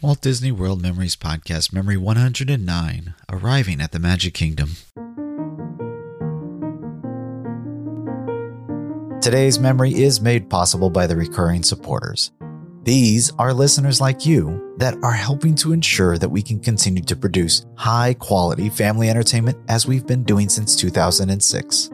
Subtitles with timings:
[0.00, 4.76] Walt Disney World Memories Podcast, Memory 109, arriving at the Magic Kingdom.
[9.20, 12.30] Today's memory is made possible by the recurring supporters.
[12.84, 17.16] These are listeners like you that are helping to ensure that we can continue to
[17.16, 21.90] produce high quality family entertainment as we've been doing since 2006.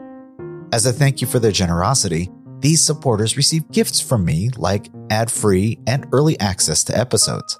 [0.71, 2.29] As a thank you for their generosity,
[2.59, 7.59] these supporters receive gifts from me like ad free and early access to episodes.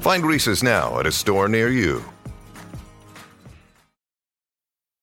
[0.00, 2.02] Find Reese's now at a store near you.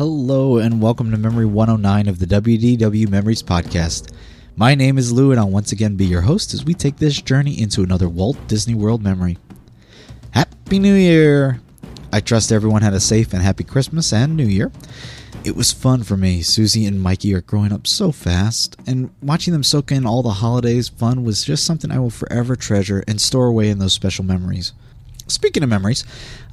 [0.00, 4.10] Hello, and welcome to Memory 109 of the WDW Memories Podcast.
[4.56, 7.20] My name is Lou, and I'll once again be your host as we take this
[7.20, 9.36] journey into another Walt Disney World memory.
[10.30, 11.60] Happy New Year!
[12.14, 14.72] I trust everyone had a safe and happy Christmas and New Year.
[15.44, 16.40] It was fun for me.
[16.40, 20.30] Susie and Mikey are growing up so fast, and watching them soak in all the
[20.30, 24.24] holidays fun was just something I will forever treasure and store away in those special
[24.24, 24.72] memories.
[25.26, 26.06] Speaking of memories,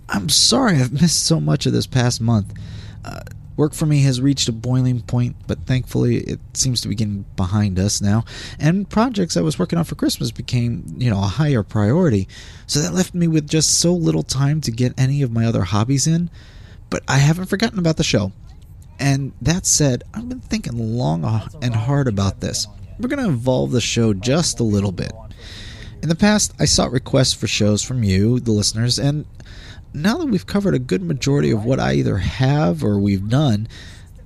[0.09, 2.53] I'm sorry I've missed so much of this past month.
[3.06, 3.22] Uh,
[3.57, 7.25] work for me has reached a boiling point, but thankfully it seems to be getting
[7.35, 8.23] behind us now.
[8.59, 12.28] And projects I was working on for Christmas became, you know, a higher priority.
[12.68, 15.63] So that left me with just so little time to get any of my other
[15.63, 16.29] hobbies in.
[16.90, 18.31] But I haven't forgotten about the show.
[19.00, 21.25] And that said, I've been thinking long
[21.62, 22.68] and hard about this.
[23.00, 25.12] We're going to evolve the show just a little bit.
[26.01, 29.25] In the past, I sought requests for shows from you, the listeners, and
[29.94, 33.68] now that we've covered a good majority of what I either have or we've done,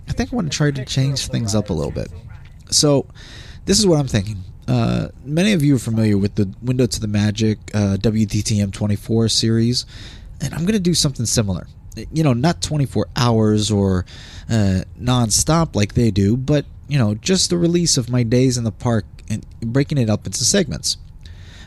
[0.07, 2.11] I think I want to try to change things up a little bit.
[2.69, 3.07] So,
[3.65, 4.43] this is what I'm thinking.
[4.67, 9.29] Uh, many of you are familiar with the Window to the Magic uh, WDTM 24
[9.29, 9.85] series,
[10.39, 11.67] and I'm going to do something similar.
[12.11, 14.05] You know, not 24 hours or
[14.49, 18.63] uh, non-stop like they do, but you know, just the release of my days in
[18.63, 20.97] the park and breaking it up into segments.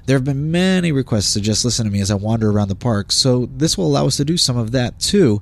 [0.06, 2.75] There have been many requests to just listen to me as I wander around the
[2.75, 5.41] park, so this will allow us to do some of that too.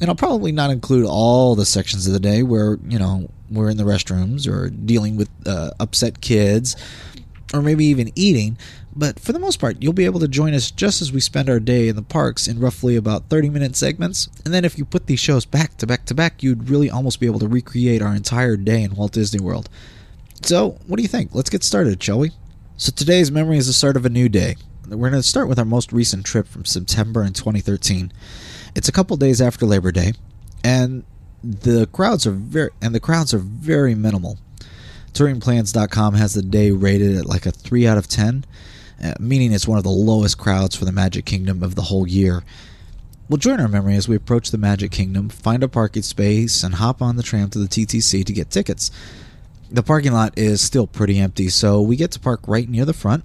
[0.00, 3.70] And I'll probably not include all the sections of the day where, you know, we're
[3.70, 6.76] in the restrooms or dealing with uh, upset kids
[7.52, 8.58] or maybe even eating,
[8.96, 11.50] but for the most part, you'll be able to join us just as we spend
[11.50, 14.28] our day in the parks in roughly about 30 minute segments.
[14.44, 17.18] And then if you put these shows back to back to back, you'd really almost
[17.18, 19.68] be able to recreate our entire day in Walt Disney World.
[20.42, 21.34] So, what do you think?
[21.34, 22.30] Let's get started, shall we?
[22.76, 24.56] So, today's memory is the start of a new day.
[24.88, 28.12] We're going to start with our most recent trip from September in 2013.
[28.74, 30.14] It's a couple days after Labor Day,
[30.64, 31.04] and
[31.44, 34.38] the crowds are very and the crowds are very minimal.
[35.12, 38.44] TouringPlans.com has the day rated at like a 3 out of 10,
[39.04, 42.08] uh, meaning it's one of the lowest crowds for the Magic Kingdom of the whole
[42.08, 42.42] year.
[43.28, 46.74] We'll join our memory as we approach the Magic Kingdom, find a parking space, and
[46.74, 48.90] hop on the tram to the TTC to get tickets.
[49.74, 52.92] The parking lot is still pretty empty, so we get to park right near the
[52.92, 53.24] front.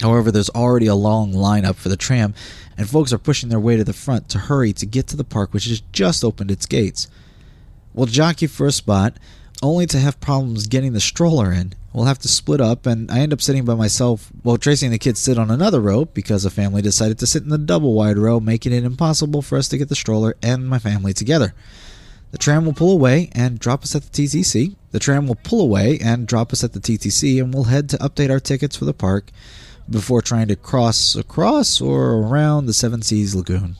[0.00, 2.34] However, there's already a long lineup for the tram,
[2.76, 5.22] and folks are pushing their way to the front to hurry to get to the
[5.22, 7.06] park, which has just opened its gates.
[7.94, 9.16] We'll jockey for a spot,
[9.62, 11.74] only to have problems getting the stroller in.
[11.92, 14.92] We'll have to split up, and I end up sitting by myself while Tracy and
[14.92, 17.94] the kids sit on another row because a family decided to sit in the double
[17.94, 21.54] wide row, making it impossible for us to get the stroller and my family together.
[22.30, 24.76] The tram will pull away and drop us at the TTC.
[24.92, 27.98] The tram will pull away and drop us at the TTC, and we'll head to
[27.98, 29.30] update our tickets for the park
[29.88, 33.76] before trying to cross across or around the Seven Seas Lagoon.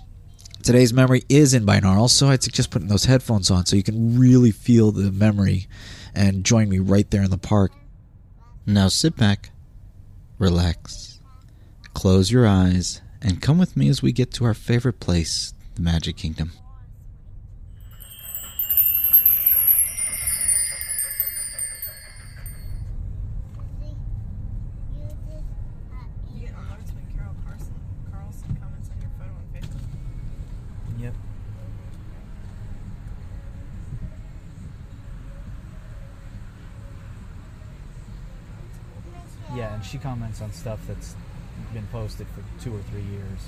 [0.62, 4.18] Today's memory is in binaural, so I'd suggest putting those headphones on so you can
[4.18, 5.66] really feel the memory
[6.14, 7.72] and join me right there in the park.
[8.66, 9.50] Now sit back,
[10.38, 11.20] relax,
[11.94, 15.82] close your eyes, and come with me as we get to our favorite place, the
[15.82, 16.52] Magic Kingdom.
[26.32, 27.74] You get alerts when Carol Carson
[28.12, 29.82] Carlson comments on your photo on Facebook.
[31.00, 31.14] Yep.
[39.56, 41.14] Yeah, and she comments on stuff that's
[41.72, 43.40] been posted for two or three years.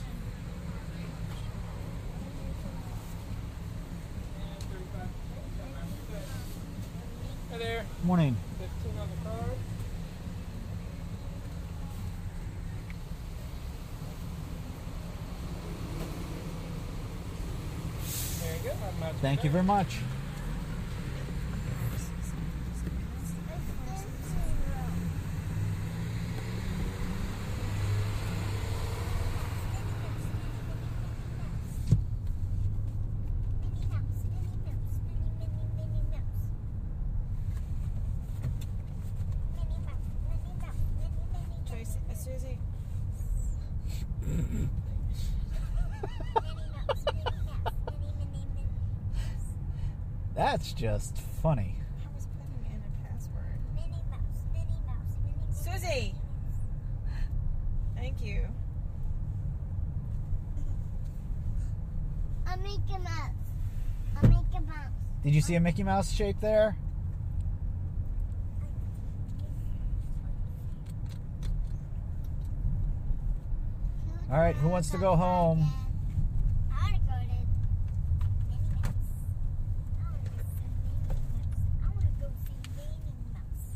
[7.50, 8.36] Hey there, Morning.
[8.58, 9.52] 15 on the card.
[18.40, 18.70] There you go.
[18.70, 19.98] Have a nice Thank you very much.
[42.32, 42.58] Susie.
[50.34, 51.74] That's just funny.
[52.04, 53.58] I was putting in a password.
[55.52, 56.14] Susie!
[57.96, 58.48] Thank you.
[62.46, 63.34] A Mickey Mouse.
[64.22, 64.92] A Mickey Mouse.
[65.22, 66.76] Did you see a Mickey Mouse shape there?
[74.32, 75.66] All right, who wants to go home?
[76.70, 77.32] I want to go to
[78.48, 79.08] Minnie Mouse.
[81.82, 83.66] I want to go see Minnie Mouse.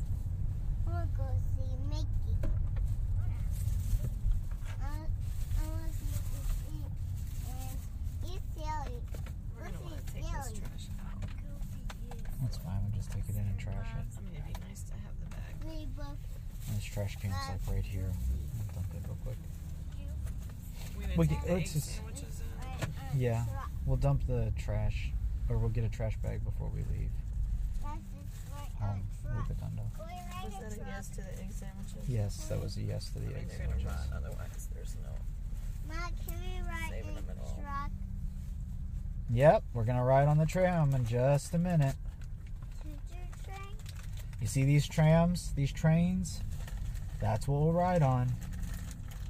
[0.86, 2.36] I want to go see Mickey.
[4.82, 6.04] I I want to see
[7.48, 7.78] and
[8.22, 9.00] he's silly.
[9.56, 11.20] We're going to want to take this trash out.
[12.42, 12.80] That's fine.
[12.82, 14.04] We'll just take it in and trash it.
[14.16, 15.52] I mean, it'd be nice to have the bag.
[15.64, 15.88] We
[16.74, 18.12] This trash can's like right here.
[18.12, 19.38] I'll dump it real quick.
[21.16, 22.68] We would We take can- the let's egg just- sandwiches in.
[22.68, 23.44] right on Yeah.
[23.44, 23.70] the truck.
[23.86, 25.12] We'll dump the trash,
[25.48, 27.10] or we'll get a trash bag before we leave
[27.82, 29.06] That's just right on home.
[29.22, 29.48] the truck.
[29.48, 29.82] Leave it under.
[29.96, 32.08] Go right Was that a yes to the egg sandwiches?
[32.08, 34.10] Yes, that was a yes to I the mean, egg they're going to sandwiches.
[34.12, 35.10] rot, otherwise there's no...
[35.88, 35.94] Ma,
[36.26, 37.58] can we ride Save in them at all.
[37.62, 37.90] truck?
[39.30, 41.96] Yep, we're gonna ride on the tram in just a minute.
[42.82, 43.58] Choo-choo train?
[44.40, 46.42] You see these trams, these trains?
[47.20, 48.32] That's what we'll ride on.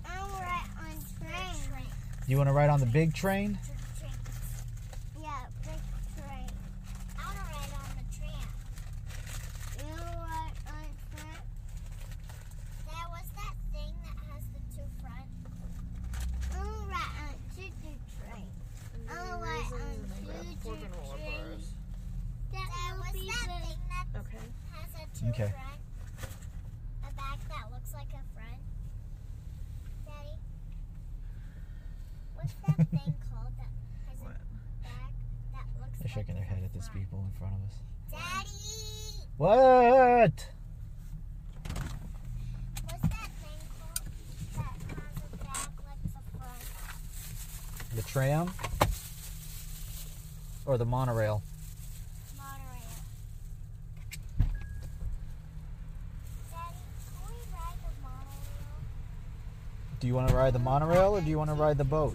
[0.05, 1.87] I want to ride on train.
[2.29, 3.57] You want to ride on the big train?
[5.21, 5.31] Yeah,
[5.63, 5.81] big
[6.17, 6.51] train.
[7.17, 8.49] I want to ride on the tram.
[9.79, 11.43] You ride on tram?
[12.87, 15.29] That was that thing that has the two front.
[16.53, 18.51] I want to ride on choo-choo train.
[19.09, 21.63] I want to ride on choo-choo train.
[22.51, 22.69] That
[22.99, 24.47] was that thing that Okay.
[24.73, 25.51] has a two Okay.
[25.53, 25.76] front.
[32.77, 32.87] They're
[36.13, 37.75] shaking their head at these people in front of us.
[38.11, 39.27] Daddy!
[39.39, 40.49] What?
[47.95, 48.51] The tram?
[50.67, 51.43] Or the monorail?
[52.37, 52.83] Monorail.
[56.51, 56.77] Daddy,
[58.03, 58.29] monorail?
[59.99, 62.15] Do you want to ride the monorail or do you want to ride the boat?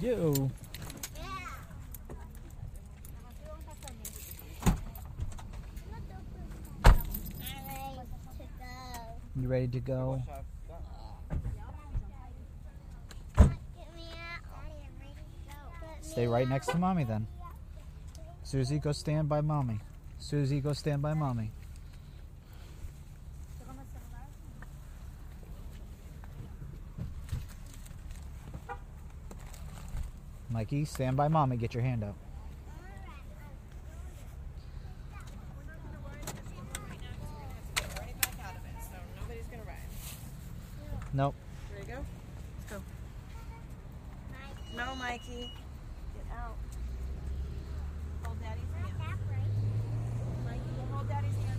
[0.00, 0.50] You
[9.36, 10.22] You ready to go?
[16.00, 17.26] Stay right next to mommy then.
[18.42, 19.80] Susie, go stand by mommy.
[20.18, 21.52] Susie, go stand by mommy.
[30.70, 31.56] Mikey, stand by mommy.
[31.56, 32.14] Get your hand out.
[37.98, 39.88] Right back out of it, so nobody's gonna ride.
[41.12, 41.34] Nope.
[41.72, 41.98] Ready to go?
[42.70, 42.82] Let's go.
[44.76, 45.50] No, Mikey.
[46.14, 46.56] Get out.
[48.22, 49.18] Hold Daddy's hand.
[50.44, 51.58] Mikey, you hold Daddy's hand.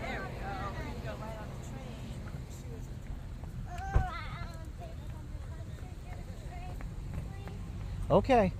[0.00, 0.52] There we go.
[0.72, 2.02] You can go right on the train.
[2.50, 2.86] She was
[8.12, 8.52] Okay.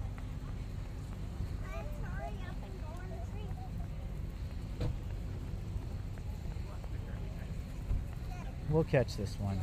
[8.70, 9.60] We'll catch this one.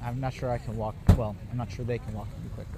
[0.00, 0.94] I'm not sure I can walk.
[1.18, 2.70] Well, I'm not sure they can walk any quicker.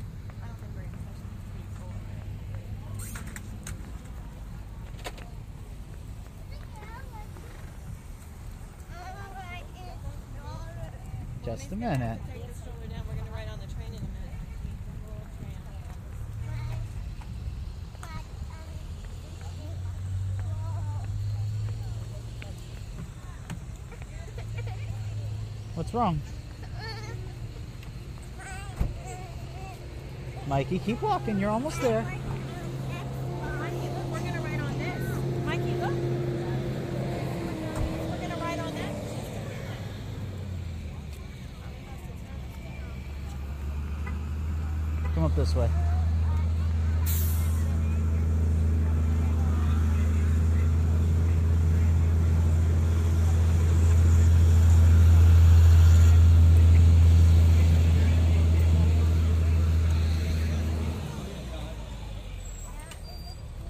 [11.45, 12.21] Just a minute.
[12.33, 13.03] Take the stroller down.
[13.07, 14.15] We're gonna ride on the train in a minute.
[15.05, 15.69] The little tram.
[25.89, 26.21] What's wrong?
[30.47, 31.39] Mikey, keep walking.
[31.39, 32.03] You're almost there.
[32.03, 35.01] Mikey, look, we're gonna ride on this.
[35.47, 35.97] Mikey, look.
[38.11, 38.97] We're gonna ride on this.
[45.15, 45.71] Come up this way.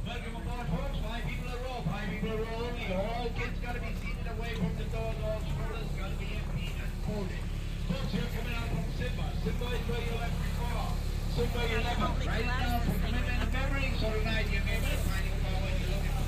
[0.06, 0.98] Welcome aboard, folks.
[1.04, 1.78] Five people a row.
[1.84, 2.86] Five people a row only.
[2.96, 5.12] All kids got to be seated away from the door.
[5.22, 7.42] All strollers got to be empty and folded.
[7.88, 9.26] Folks, you're coming out from Simba.
[9.44, 10.90] Simba is where you left before.
[11.36, 12.00] Simba, you left.
[12.26, 13.88] Write it down for commitment and memory.
[14.00, 16.26] So tonight you may be finding for when you're looking for.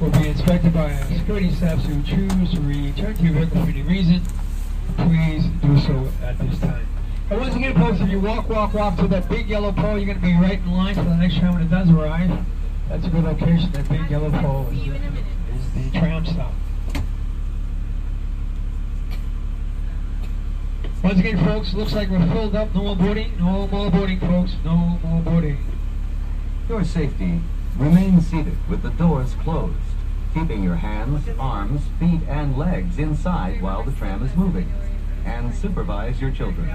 [0.00, 3.70] Will be inspected by our security staffs who choose to return to your vehicle for
[3.70, 4.22] any reason.
[4.96, 6.86] Please do so at this time.
[7.30, 10.06] And once again, folks, if you walk, walk, walk to that big yellow pole, you're
[10.06, 12.30] going to be right in line for the next tram when it does arrive.
[12.88, 13.72] That's a good location.
[13.72, 16.52] That big yellow pole is the, is the tram stop.
[21.02, 22.74] Once again, folks, looks like we're filled up.
[22.74, 23.32] No more boarding.
[23.38, 24.52] No more boarding, folks.
[24.64, 25.58] No more boarding.
[26.68, 27.40] Your safety.
[27.76, 29.74] Remain seated with the doors closed,
[30.34, 34.70] keeping your hands, arms, feet, and legs inside while the tram is moving.
[35.24, 36.70] And supervise your children.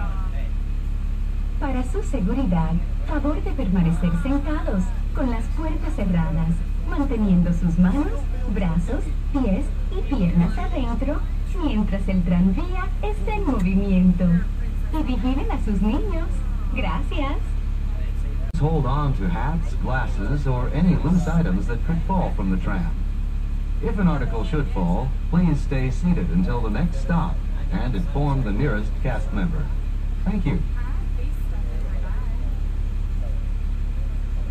[1.60, 2.74] Para su seguridad,
[3.08, 4.84] favor de permanecer sentados
[5.16, 6.50] con las puertas cerradas,
[6.88, 8.12] manteniendo sus manos,
[8.54, 11.20] brazos, pies y piernas adentro
[11.64, 14.26] mientras el tranvía está en movimiento.
[14.94, 16.28] Y vigilen a sus niños.
[16.74, 17.38] Gracias.
[18.60, 22.92] Hold on to hats, glasses, or any loose items that could fall from the tram.
[23.84, 27.36] If an article should fall, please stay seated until the next stop
[27.72, 29.66] and inform the nearest cast member.
[30.24, 30.60] Thank you.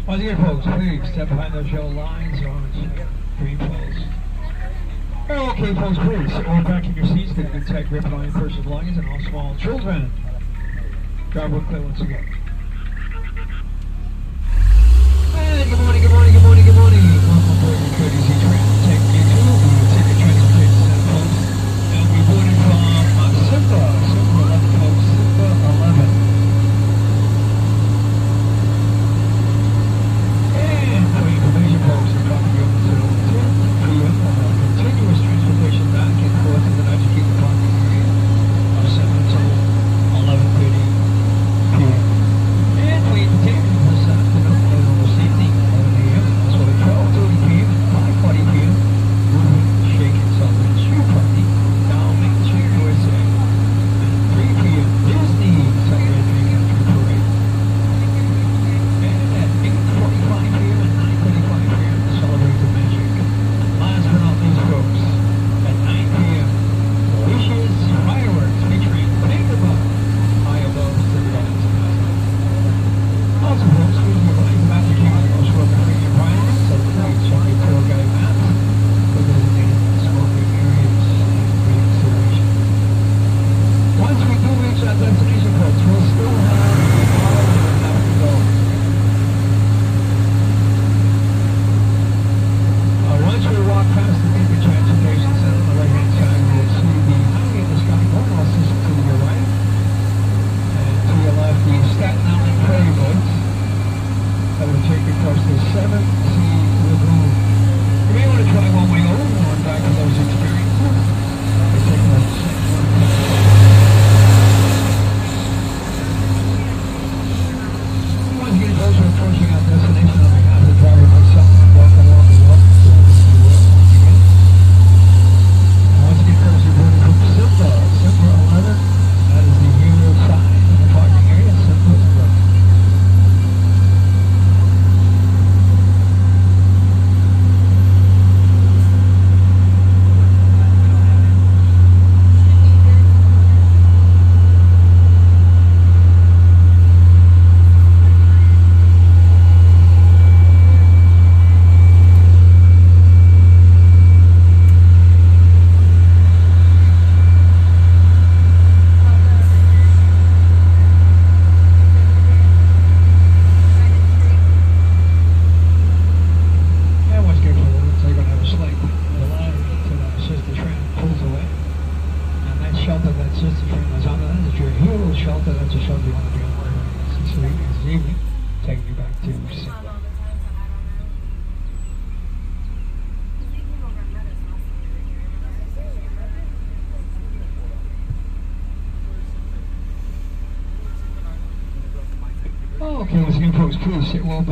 [0.07, 2.71] Once again, folks, please step behind those yellow lines on
[3.39, 3.95] green poles.
[5.29, 7.33] Oh, okay, folks, please All back in your seats.
[7.33, 10.13] Get a good tight grip on your person's luggage and all small children.
[11.31, 12.25] Driver clear once again.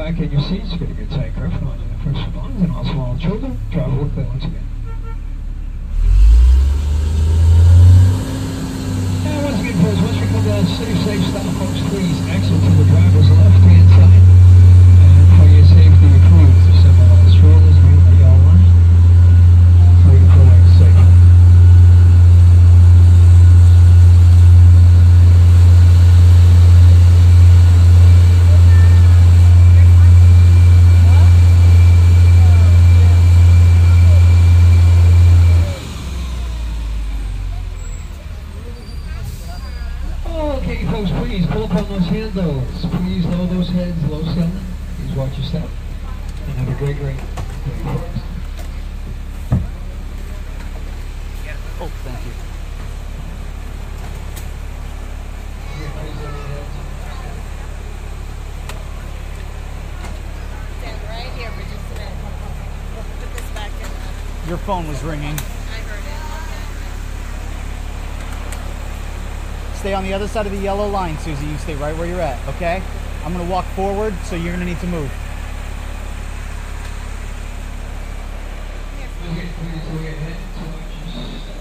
[0.05, 2.85] back in your seats, get a good sight cover on the first responders and all
[2.85, 3.57] small children.
[3.73, 4.69] Travel with them once again.
[9.25, 12.71] And once again, folks, once we come down city safe, stop, folks, please exit to
[12.77, 12.84] the
[65.05, 65.39] ringing.
[69.77, 71.45] Stay on the other side of the yellow line, Susie.
[71.47, 72.83] You stay right where you're at, okay?
[73.25, 75.11] I'm gonna walk forward, so you're gonna need to move.
[79.93, 81.54] We'll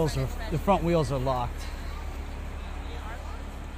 [0.00, 1.60] wheels are the front wheels are locked.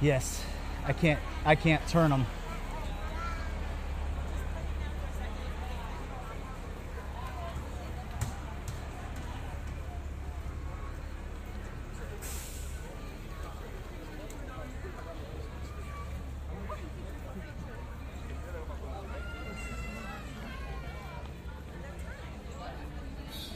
[0.01, 0.43] Yes,
[0.85, 2.25] I can't I can't turn them.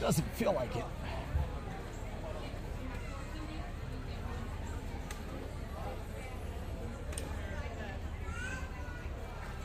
[0.00, 0.84] Doesn't feel like it.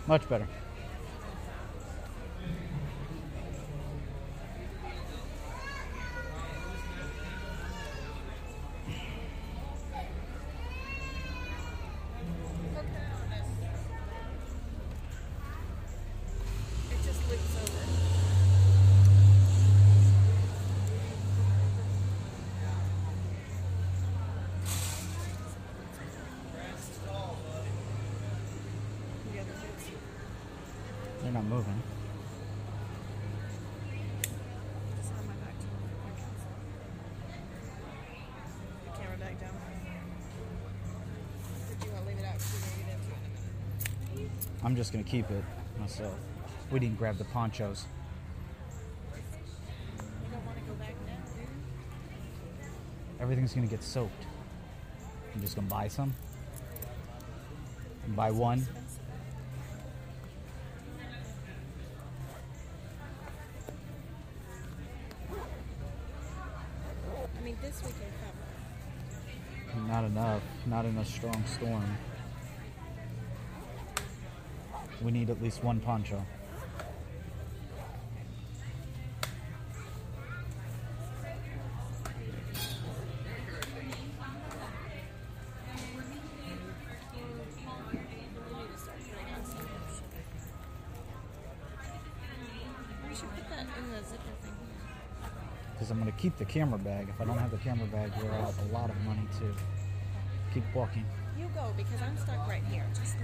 [0.05, 0.47] Much better.
[16.91, 17.83] It just loops over.
[29.31, 29.83] The other things.
[31.23, 31.81] They're not moving.
[34.97, 35.65] Just on my back to
[38.83, 39.55] the camera back down.
[41.69, 42.33] Did you want to leave it out?
[42.33, 44.31] 'Cause we're gonna get into it in a minute.
[44.73, 45.43] I'm just gonna keep it
[45.79, 46.17] myself.
[46.71, 47.85] We didn't grab the ponchos.
[49.15, 49.21] You
[50.31, 50.87] don't want to go now.
[53.19, 54.25] Everything's gonna get soaked.
[55.35, 56.15] I'm just gonna buy some.
[58.15, 58.65] Buy one.
[67.37, 68.09] I mean, this we can
[69.75, 69.87] cover.
[69.87, 70.41] Not enough.
[70.65, 71.95] Not in a strong storm.
[75.03, 76.25] We need at least one poncho.
[93.09, 94.53] We should put that in the zipper thing.
[95.73, 97.09] Because I'm gonna keep the camera bag.
[97.09, 99.53] If I don't have the camera bag, we're out a lot of money too.
[100.53, 101.05] Keep walking.
[101.37, 102.85] You go because I'm stuck right here.
[102.97, 103.17] Just.
[103.17, 103.21] Are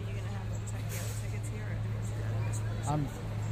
[0.00, 2.12] you gonna have them check the other tickets here, or do we just
[2.48, 3.04] this one?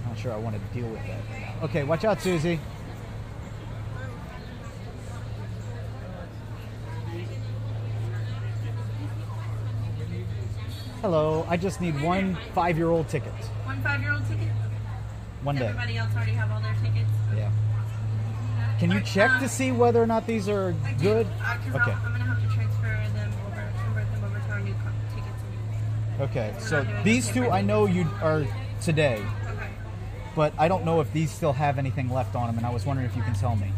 [0.07, 1.63] I'm not sure I want to deal with that.
[1.65, 2.59] Okay, watch out, Susie.
[11.01, 13.33] Hello, I just need one five-year-old ticket.
[13.65, 14.49] One five-year-old ticket.
[15.45, 15.67] One day.
[15.67, 17.11] Everybody else already have all their tickets.
[17.37, 17.53] Yeah.
[18.81, 21.27] Can you check um, to see whether or not these are good?
[21.41, 21.93] Uh, because Okay.
[21.93, 26.21] I'm gonna have to transfer them over, convert them over to our new co- tickets.
[26.21, 26.55] Okay.
[26.59, 28.45] So these two I know you are
[28.83, 29.23] today.
[30.39, 32.87] But I don't know if these still have anything left on them, and I was
[32.87, 33.73] wondering if you can tell me.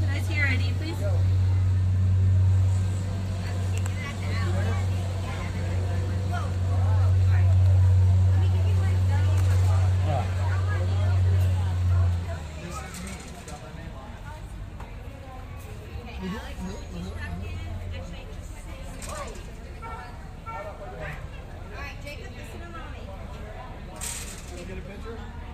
[0.00, 0.96] Can I see your ID, please?
[24.70, 25.49] Susie,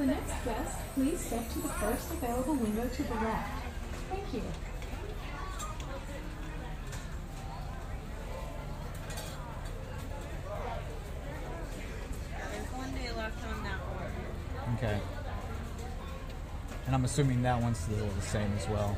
[0.00, 3.64] the next guest, please step to the first available window to the left.
[4.08, 4.42] Thank you.
[14.76, 14.98] Okay.
[16.86, 18.96] And I'm assuming that one's the, the same as well.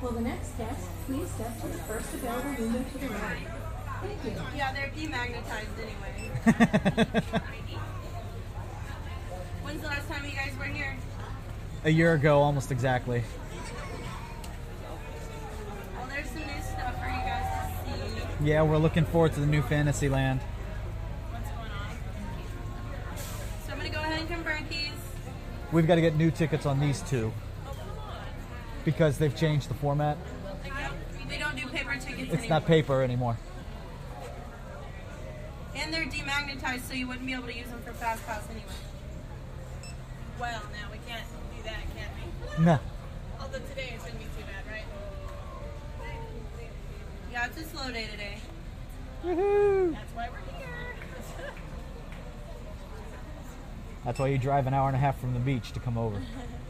[0.00, 3.57] Will the next guest please step to the first available window to the right?
[4.00, 4.32] Thank you.
[4.56, 6.30] Yeah, they're demagnetized anyway.
[9.62, 10.96] When's the last time you guys were here?
[11.84, 13.22] A year ago, almost exactly.
[15.96, 17.46] Well, there's some new stuff for you guys
[17.84, 18.46] to see.
[18.48, 20.40] Yeah, we're looking forward to the new Fantasyland.
[21.30, 21.96] What's going on?
[23.66, 24.90] So I'm gonna go ahead and convert these.
[25.72, 27.30] We've got to get new tickets on these two
[28.84, 30.16] because they've changed the format.
[31.28, 32.48] We don't do paper tickets It's anymore.
[32.48, 33.36] not paper anymore.
[35.88, 38.66] And they're demagnetized, so you wouldn't be able to use them for fast pass anyway.
[40.38, 41.24] Well, now we can't
[41.56, 42.10] do that, can
[42.58, 42.62] we?
[42.62, 42.78] No.
[43.40, 44.84] Although today it shouldn't be too bad, right?
[47.32, 48.36] Yeah, it's a slow day today.
[49.24, 49.94] Woohoo!
[49.94, 50.94] That's why we're here.
[54.04, 56.20] That's why you drive an hour and a half from the beach to come over.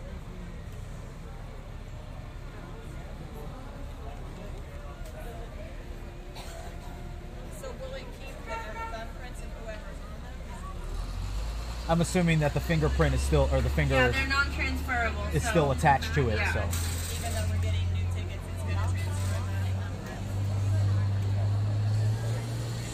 [11.89, 15.23] I'm assuming that the fingerprint is still, or the finger Yeah, they're non-transferable.
[15.33, 16.37] is so- still attached to it.
[16.37, 16.53] Yeah.
[16.53, 19.45] So Even though we're getting new tickets, it's gonna transfer them.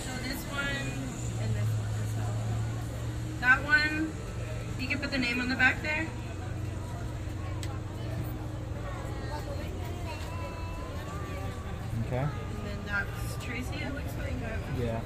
[0.05, 0.87] So this one
[1.43, 1.95] and this one.
[2.15, 4.13] So that one,
[4.79, 6.07] you can put the name on the back there.
[12.07, 12.17] okay.
[12.19, 12.31] And
[12.67, 14.33] then that's Tracy, it looks like.
[14.81, 15.01] Yeah.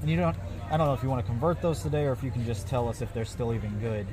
[0.00, 0.36] And you don't.
[0.70, 2.68] I don't know if you want to convert those today or if you can just
[2.68, 4.06] tell us if they're still even good.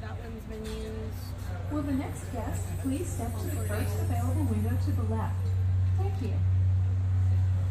[0.00, 1.72] That one's been used.
[1.72, 5.34] Will the next guest please step to the first available window to the left?
[5.96, 6.32] Thank you.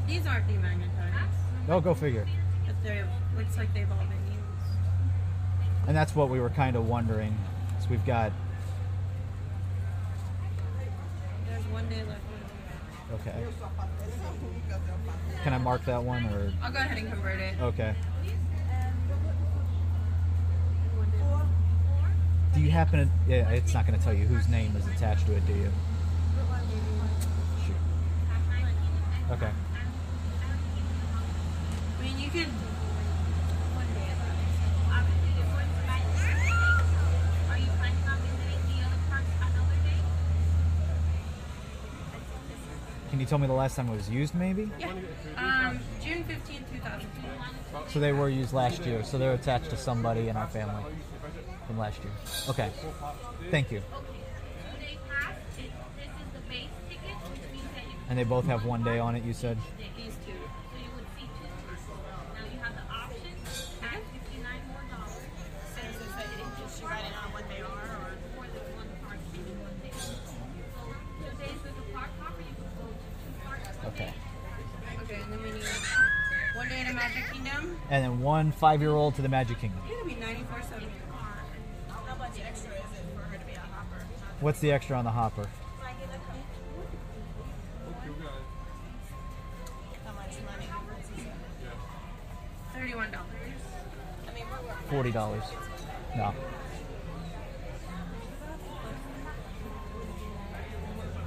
[0.08, 2.26] These aren't demagnetized, Oh, go figure.
[2.66, 3.04] but they
[3.38, 5.88] looks like they've all been used.
[5.88, 7.38] And that's what we were kind of wondering.
[7.82, 8.32] So we've got.
[11.90, 12.22] Left.
[13.14, 13.46] Okay.
[15.44, 16.54] Can I mark that one or?
[16.62, 17.60] I'll go ahead and convert it.
[17.60, 17.96] Okay.
[22.54, 23.32] Do you happen to?
[23.32, 25.72] Yeah, it's not going to tell you whose name is attached to it, do you?
[27.66, 27.76] Shoot.
[29.32, 29.52] Okay.
[32.00, 32.48] I mean, you could.
[43.20, 44.72] Can you tell me the last time it was used, maybe?
[44.80, 44.92] Yeah.
[45.36, 47.92] Um, June 15th, 2002.
[47.92, 49.04] So they were used last year.
[49.04, 50.86] So they're attached to somebody in our family
[51.68, 52.14] from last year.
[52.48, 52.72] Okay.
[53.52, 53.82] Thank you.
[58.08, 59.26] And they both have one day on it.
[59.26, 59.58] You said.
[77.90, 79.82] And then one five-year-old to the Magic Kingdom.
[79.92, 80.86] It'll be 94 70
[81.90, 84.06] How much extra is it for her to be a hopper?
[84.42, 85.48] What's the extra on the hopper?
[90.06, 90.68] How much money?
[92.76, 93.28] Thirty-one dollars.
[94.28, 94.90] I mean, we're working.
[94.90, 95.44] Forty dollars.
[96.16, 96.34] No.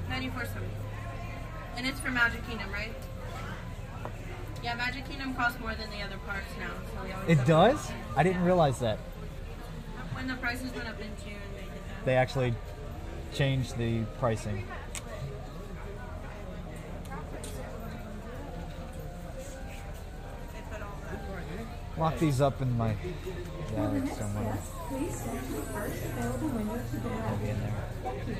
[0.08, 0.66] Ninety-four seventy.
[1.76, 2.92] And it's for Magic Kingdom, right?
[4.62, 6.70] Yeah, Magic Kingdom costs more than the other parks now.
[6.94, 7.90] So we always It does?
[8.16, 8.98] I didn't realize that.
[10.14, 12.04] When the prices went up in June, they did that.
[12.04, 12.54] They actually
[13.34, 14.64] changed the pricing.
[20.52, 22.00] They put all that.
[22.00, 22.94] Lock these up in my Will
[23.68, 24.54] the bag next somewhere.
[24.54, 27.40] guest please step to the first available window to the left?
[27.40, 27.84] Maybe in there.
[28.04, 28.36] Thank you.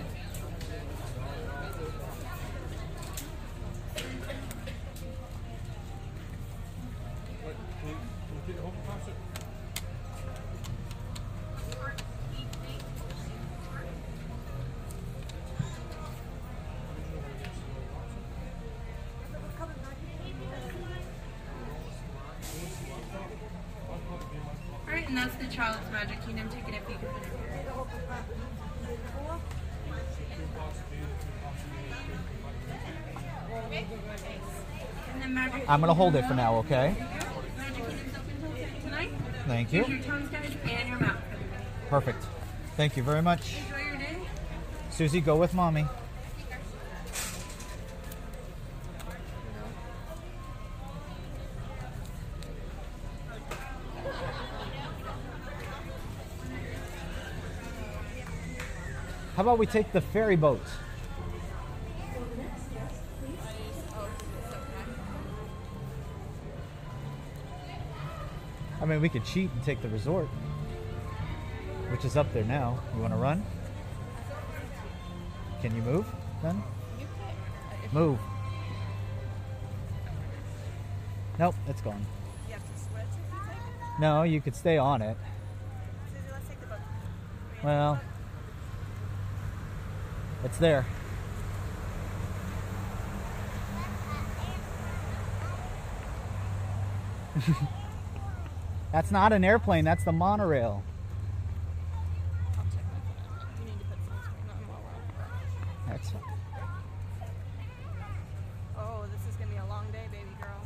[24.86, 26.74] All right, and that's the Child's Magic Kingdom ticket.
[26.74, 27.52] If you could put it here.
[35.12, 35.64] And then Magic.
[35.68, 36.96] I'm gonna hold it for now, okay?
[37.56, 39.10] Magic Kingdom's open till tonight.
[39.46, 39.84] Thank you.
[39.84, 41.16] your tongue guys and your mouth.
[41.32, 41.64] everybody.
[41.88, 42.24] Perfect.
[42.76, 43.58] Thank you very much.
[43.58, 44.18] Enjoy your day.
[44.90, 45.86] Susie, go with mommy.
[59.42, 60.62] How about we take the ferry boat?
[68.80, 70.28] I mean, we could cheat and take the resort,
[71.90, 72.78] which is up there now.
[72.94, 73.44] You want to run?
[75.60, 76.06] Can you move
[76.40, 76.62] then?
[76.62, 78.20] Uh, move.
[81.40, 82.06] Nope, it's gone.
[82.46, 84.00] You have to switch if you take it.
[84.00, 85.16] No, you could stay on it.
[86.30, 86.78] Let's take the boat.
[87.64, 88.00] Well,
[90.44, 90.84] it's there.
[98.92, 100.82] that's not an airplane, that's the monorail.
[102.58, 103.60] I'll check it.
[103.60, 104.82] You need to put sunscreen on while
[105.88, 106.24] we're Excellent.
[108.78, 110.60] Oh, this is gonna be a long day, baby girl.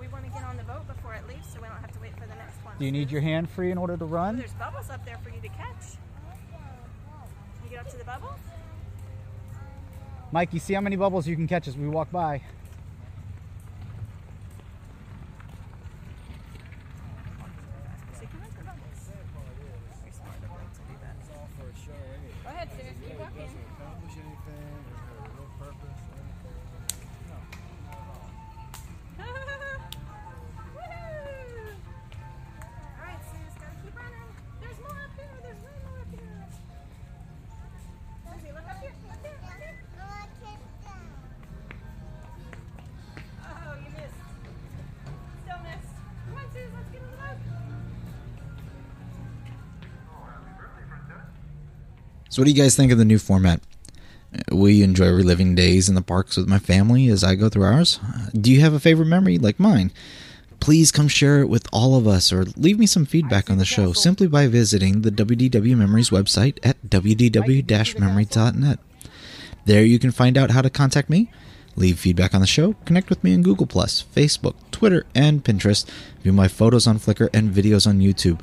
[0.00, 2.00] We want to get on the boat before it leaves, so we don't have to
[2.00, 2.74] wait for the next one.
[2.78, 4.38] Do you need your hand free in order to Oh, run?
[4.38, 5.96] there's bubbles up there for you to catch.
[7.64, 8.38] You get up to the bubbles?
[10.36, 12.42] Mikey, see how many bubbles you can catch as we walk by.
[52.36, 53.62] So, what do you guys think of the new format?
[54.52, 57.98] We enjoy reliving days in the parks with my family as I go through ours.
[58.38, 59.90] Do you have a favorite memory like mine?
[60.60, 63.64] Please come share it with all of us or leave me some feedback on the
[63.64, 68.78] show simply by visiting the WDW Memories website at wdw memory.net.
[69.64, 71.30] There you can find out how to contact me,
[71.74, 75.88] leave feedback on the show, connect with me on Google, Facebook, Twitter, and Pinterest,
[76.22, 78.40] view my photos on Flickr, and videos on YouTube.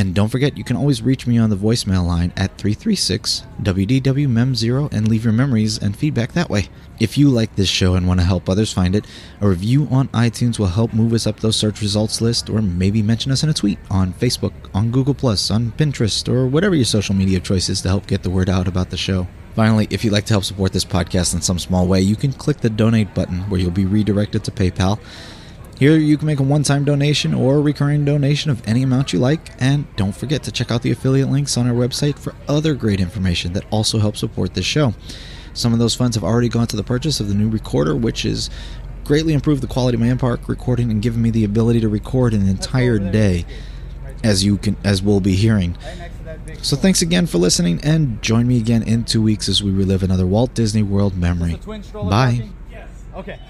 [0.00, 4.30] And don't forget, you can always reach me on the voicemail line at 336 WDW
[4.30, 6.70] Mem 0 and leave your memories and feedback that way.
[6.98, 9.04] If you like this show and want to help others find it,
[9.42, 13.02] a review on iTunes will help move us up those search results list or maybe
[13.02, 17.14] mention us in a tweet on Facebook, on Google, on Pinterest, or whatever your social
[17.14, 19.26] media choice is to help get the word out about the show.
[19.54, 22.32] Finally, if you'd like to help support this podcast in some small way, you can
[22.32, 24.98] click the donate button where you'll be redirected to PayPal.
[25.80, 29.14] Here, you can make a one time donation or a recurring donation of any amount
[29.14, 29.50] you like.
[29.58, 33.00] And don't forget to check out the affiliate links on our website for other great
[33.00, 34.92] information that also helps support this show.
[35.54, 38.24] Some of those funds have already gone to the purchase of the new recorder, which
[38.24, 38.50] has
[39.04, 42.34] greatly improved the quality of my in-park recording and given me the ability to record
[42.34, 43.46] an entire day,
[44.22, 45.78] as you can, as we'll be hearing.
[46.60, 50.02] So thanks again for listening, and join me again in two weeks as we relive
[50.02, 51.58] another Walt Disney World memory.
[51.94, 52.50] Bye.
[52.70, 52.88] Yes.
[53.14, 53.40] Okay.